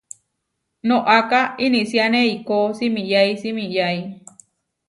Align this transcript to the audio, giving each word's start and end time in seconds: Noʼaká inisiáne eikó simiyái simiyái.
Noʼaká 0.87 1.39
inisiáne 1.65 2.19
eikó 2.29 2.55
simiyái 2.77 3.31
simiyái. 3.41 3.97